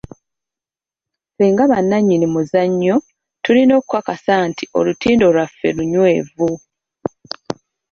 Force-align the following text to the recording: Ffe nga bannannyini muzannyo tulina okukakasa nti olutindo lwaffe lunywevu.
Ffe 1.33 1.45
nga 1.51 1.63
bannannyini 1.71 2.27
muzannyo 2.33 2.95
tulina 3.43 3.73
okukakasa 3.79 4.33
nti 4.49 4.63
olutindo 4.77 5.25
lwaffe 5.35 5.67
lunywevu. 5.75 6.49